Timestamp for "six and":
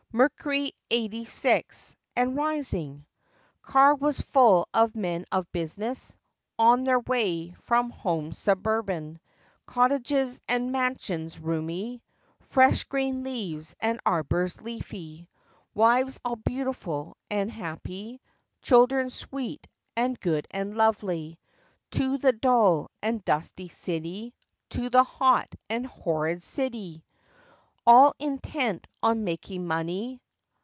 1.23-2.35